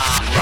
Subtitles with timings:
[0.00, 0.33] arm.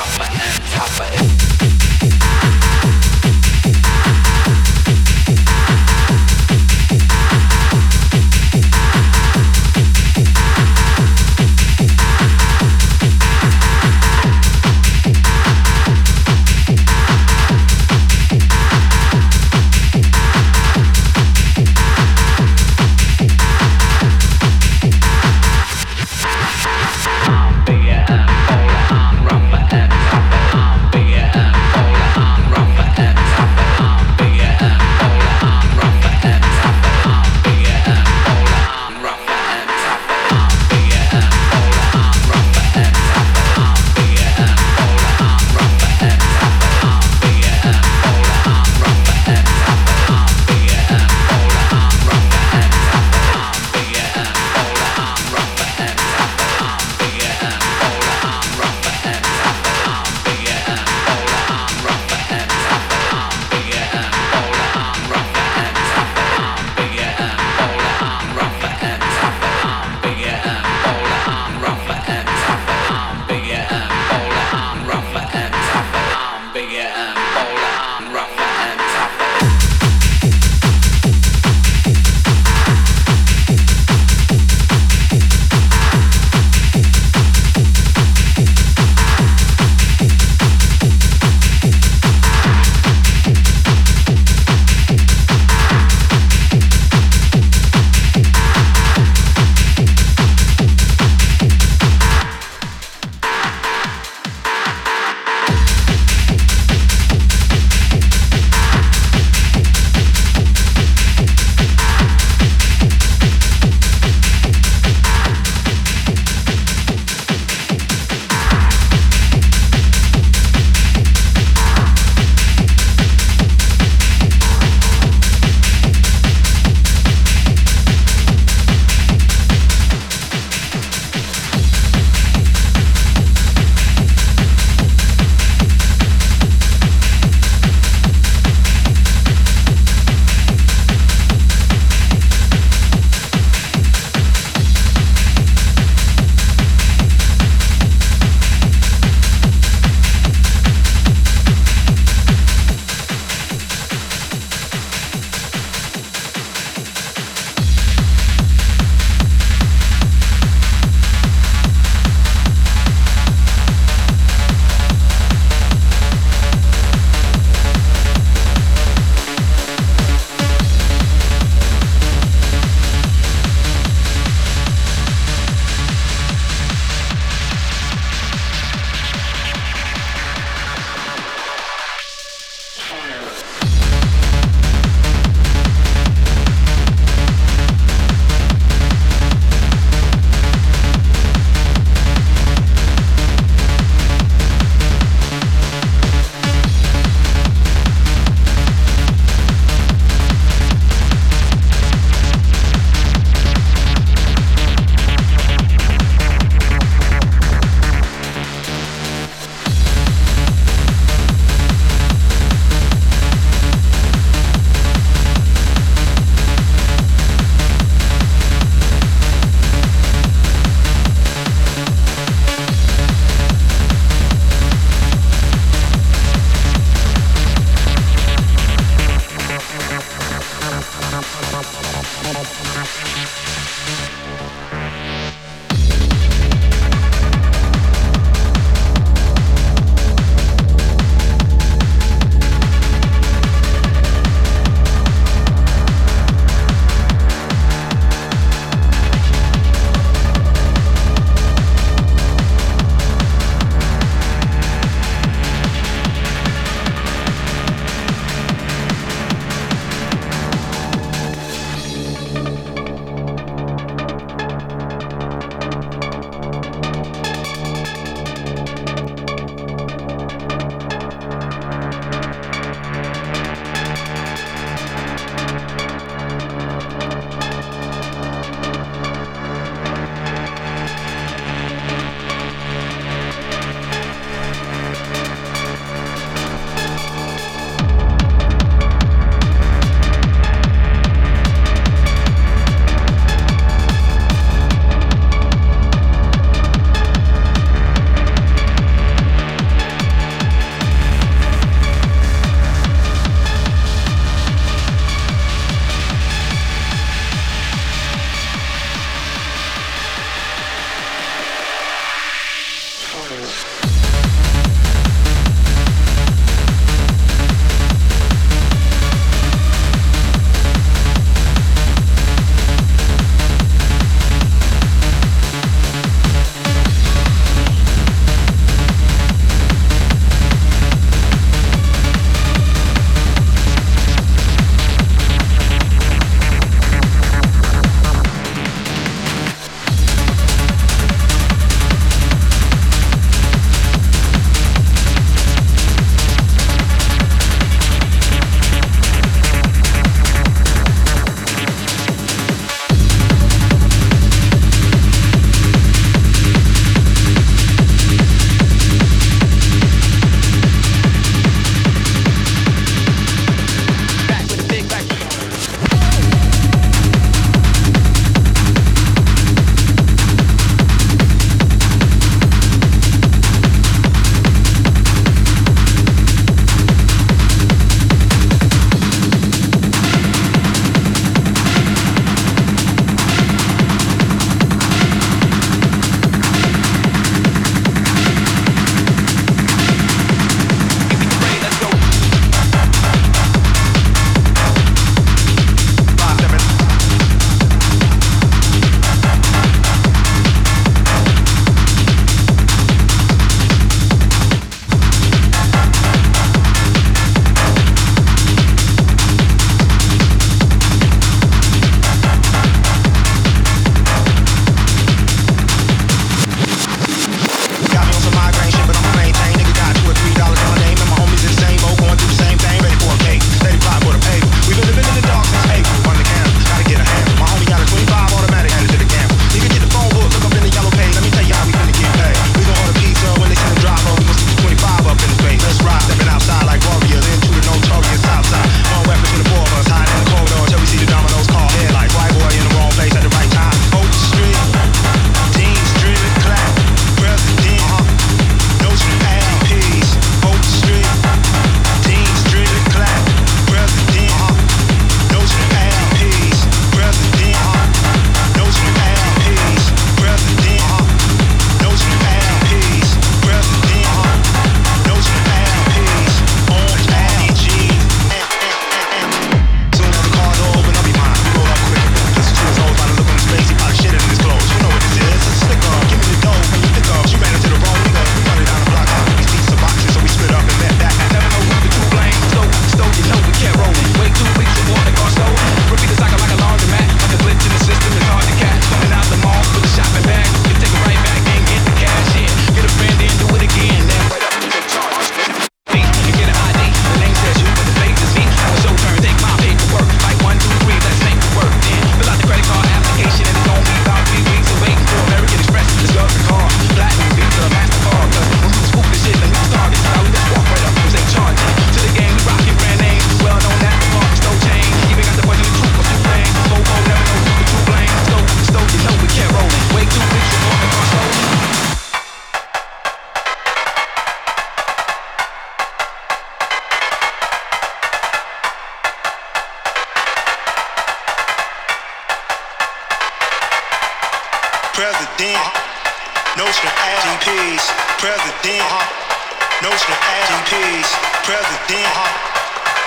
[535.03, 535.59] President.
[535.59, 536.63] Uh-huh.
[536.63, 537.43] Notion ass uh-huh.
[537.43, 537.83] GPs,
[538.23, 538.87] president.
[538.87, 539.83] Uh-huh.
[539.83, 541.09] Notion ass GPs,
[541.43, 542.07] president.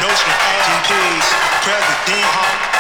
[0.03, 1.25] Notion ass GPs,
[1.63, 2.75] president.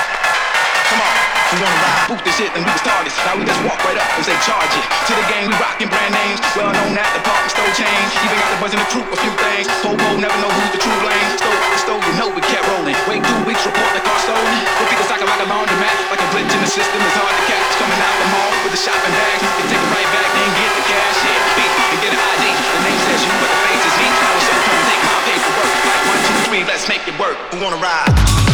[0.85, 1.15] Come on,
[1.49, 3.09] we gonna ride, boot this shit, then we can start.
[3.25, 4.85] Now we just walk right up and say charge it.
[5.09, 6.37] To the game, we rockin' brand names.
[6.53, 8.09] Well known at the park, stole chains.
[8.21, 9.65] Even got the buzz in the troop, a few things.
[9.81, 11.29] Popo never know who's the true lane.
[11.41, 12.93] Stole, stole, you know we kept rolling.
[13.09, 14.55] Wait two weeks, report the car stolen.
[14.85, 15.95] Repeat the cycle like a laundromat.
[16.13, 17.71] Like a glitch in the system, it's hard to catch.
[17.81, 19.41] Coming out the mall with the shopping bags.
[19.41, 21.17] You take it right back, then get the cash.
[21.25, 22.45] Yeah, beat and get an ID.
[22.45, 24.07] The name says you, but the face is me.
[24.13, 25.71] I was so come take my paperwork.
[25.81, 27.37] Like one, two, three, let's make it work.
[27.49, 28.44] We wanna ride.